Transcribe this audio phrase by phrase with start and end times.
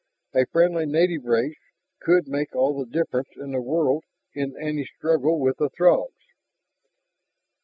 [0.33, 1.59] A friendly native race
[2.01, 6.15] could make all the difference in the world in any struggle with the Throgs."